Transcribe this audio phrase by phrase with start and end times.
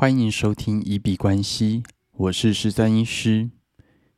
[0.00, 1.82] 欢迎收听一比关系，
[2.12, 3.50] 我是十三医师。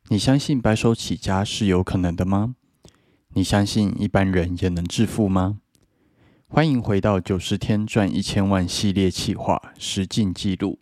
[0.07, 2.55] 你相信白手起家是有可能的吗？
[3.33, 5.59] 你相信一般人也能致富吗？
[6.47, 10.79] 欢迎回到九十天赚一千万系列企划实进记录，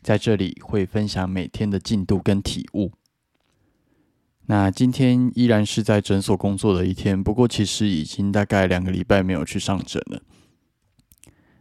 [0.00, 2.92] 在这里会分享每天的进度跟体悟。
[4.46, 10.22] 那今天依然是在诊所工作的一天，不过其实已经大概两个礼拜没有去上诊了。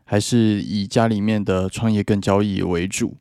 [0.06, 3.18] 还是以家里面的创业跟交易为主。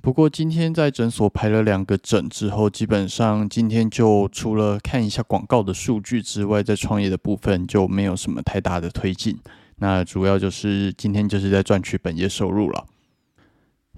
[0.00, 9.38] 不过今天在诊所排了两个诊之后，基本上今天就除了看一下广告的数据之外，在创业的部分就没有什么太大的推进。
[9.76, 12.86] 那主要就是今天就是在赚取本业收入了。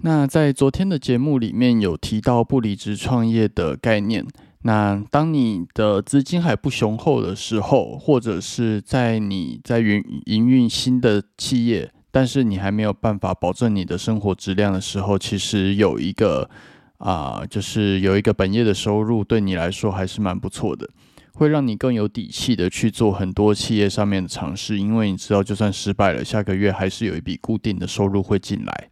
[0.01, 4.25] 那在昨天的节目里面有提到不离职创业的概念。
[4.67, 16.49] 那当你的资金还不雄厚的时候，或者是在你在营营运新的企业，但是你还没有办法保证你的生活质量的时候，其实有一个
[16.97, 20.89] 啊，就是有一个本业的收入，对你来说还是蛮不错的，
[21.35, 28.89] 会让你更有底气的去做很多企业上面的尝试，因为你知道，就算失败了，下个月还是有一笔固定的收入会进来。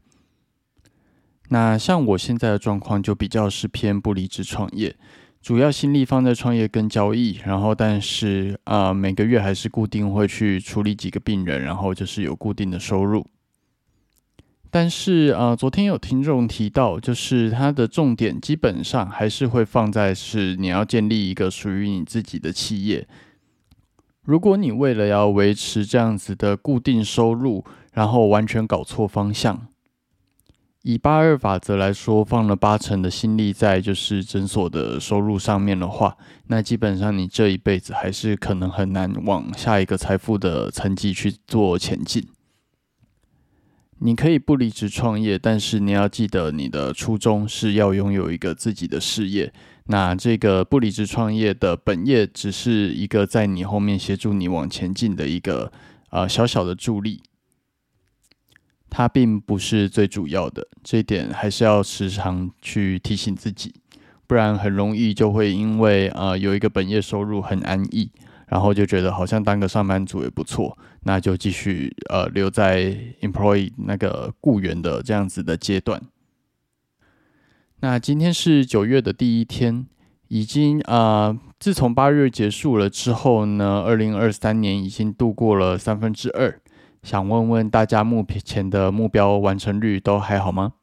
[1.49, 4.95] 那像我现在的状况，就比较是偏不离职创业。
[5.43, 13.27] 主要心力放在创业跟交易，然后但是啊每个月还是固定会去处理几个病人，然后就是有固定的收入。
[14.71, 23.05] 但是啊，昨天有听众提到，就是它的重点基本上还是会放在是你要建立一个属于你自己的企业。
[24.23, 29.67] 如果你为了要维持这样子的固定收入，然后完全搞错方向。
[30.83, 36.17] 以八二法则来说，放了八成的心力在就是诊所的收入上面的话，
[36.47, 42.27] 那基本上你这一辈子还是可能很难往下一个财富的层级去做前进。
[43.99, 49.53] 你可以不离职创业，但是你要记得你的初衷是要拥有一个自己的事业。
[49.85, 55.71] 那这个不离职创业的本业只是一个在你后面协助你往前进的一个
[56.09, 57.21] 呃小小的助力。
[58.95, 63.73] 它并不是最主要的，这一点还是要时常去提醒自己，
[64.27, 68.11] 不然很容易就会因为呃有一个本业收入很安逸，
[68.47, 75.99] 然后就觉得好像当个上班族也不错，那就继续呃留在 employee 那个雇员的这样子的阶段。
[77.79, 79.87] 那今天是九月的第一天，
[80.27, 86.59] 已经啊自从八月结束了之后呢，二零二三年已经度过了三分之二。
[87.03, 90.73] 想问问大家，目前的目标完成率都还好吗？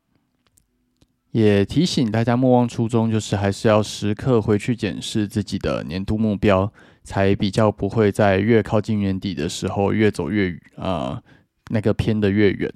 [1.32, 6.70] 也提醒大家，莫忘初衷，就是还是要时刻回去检视自己的年度目标，
[7.03, 11.22] 才比较不会在越靠近年底的时候越走越啊
[11.70, 12.72] 那个偏的越远。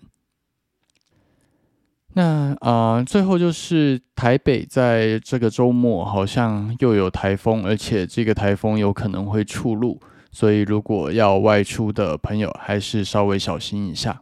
[2.15, 10.01] 那啊，最后就是台北在这个周末好像又有台风，而且这个台风有可能会触路。
[10.35, 14.21] 所以，如果要外出的朋友，还是稍微小心一下。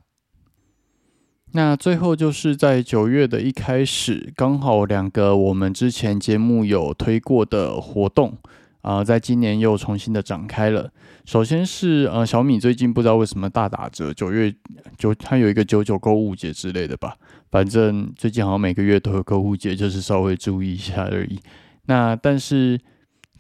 [1.53, 8.37] 那最后就是在九月的一开始，刚好两个我们之前节目有推过的活动
[8.83, 10.91] 啊，在今年又重新的展开了。
[11.25, 14.55] 首先是呃，小米最近不知道为什么大打折，九月
[14.99, 17.17] 九它有一个九九购物节之类的吧，
[17.51, 21.41] 反正最近好像每个月都有购物节，就是稍微注意一下而已。
[21.87, 22.79] 那但是。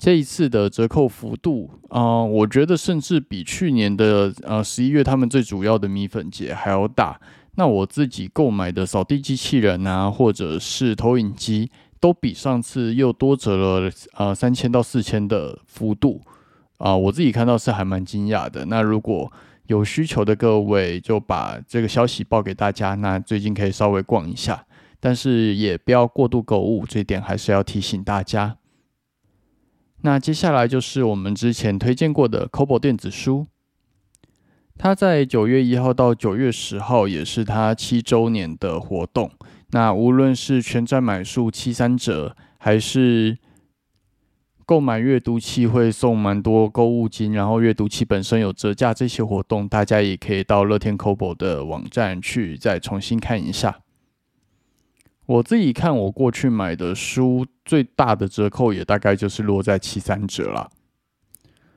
[0.02, 7.20] 这一次的折扣幅度啊，我觉得甚至比去年的呃十一月他们最主要的米粉节还要大。
[7.54, 11.70] 那我自己购买的扫地机器人啊，或者是投影机，
[12.00, 16.20] 都比上次又多折了呃三千到四千的幅度
[16.78, 18.64] 啊，我自己看到是还蛮惊讶的。
[18.64, 19.32] 那如果
[19.68, 22.96] 有需求的各位，就把这个消息报给大家。
[22.96, 24.66] 那最近可以稍微逛一下，
[24.98, 28.56] 但是也不要过度购物，这点还是要提醒大家。
[30.02, 33.46] 那接下来就是我们之前推荐过的 Kobo 电子书，
[34.76, 39.30] 它在九月一号到九月十号也是它七周年的活动。
[39.70, 43.38] 那无论是全站买数七三折，还是
[44.66, 53.80] 购买阅读器会送蛮多购物金，然后阅读器本身有折价，这些活动大家也可以到乐天 Kobo 的网站去再重新看一下。
[55.26, 60.70] 我自己看，我过去买的书最大的折扣也大概就是落在七三折了。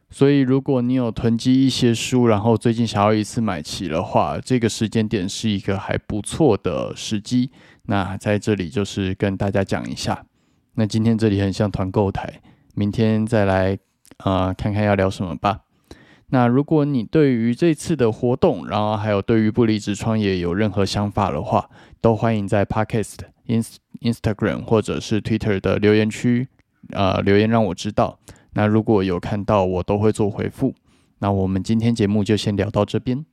[0.10, 7.52] 所以，如果你有囤积一些书，然后最近想要一次买齐的话，这个时间点是一个还不错的时机。
[7.84, 10.26] 那在这里就是跟大家讲一下。
[10.76, 12.42] 那今天这里很像团购台，
[12.76, 13.78] 明天再来
[14.18, 15.62] 啊看看要聊什么吧。
[16.28, 21.70] 那如果你对于这次的活动，然后还有对于不离职创业有任何想法的话，
[22.02, 26.48] 都欢迎在 Podcast、Ins Instagram 或者是 Twitter 的留言区，
[26.92, 28.20] 呃，留言让我知道。
[28.54, 30.74] 那如果有看到，我都会做回复。
[31.20, 33.26] 那我们今天节目就先聊到这边。